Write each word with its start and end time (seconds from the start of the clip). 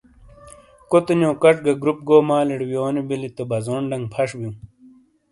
کُوتے 0.89 1.13
نیو 1.19 1.31
کچ 1.41 1.55
گہ 1.65 1.73
گُروپ 1.81 1.99
گو 2.07 2.17
مالِیڑے 2.27 2.65
وییونو 2.69 3.01
بیلی 3.07 3.29
تو 3.35 3.43
بزون 3.49 3.81
ڈنگ 3.89 4.05
پھش 4.13 4.29
بِیوں۔ 4.37 4.55